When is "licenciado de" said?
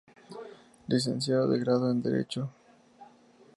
0.87-1.59